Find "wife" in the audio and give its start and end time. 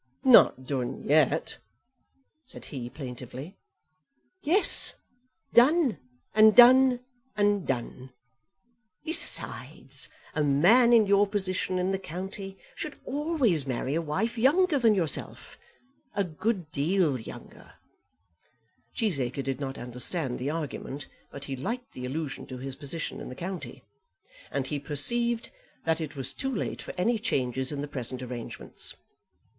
14.01-14.39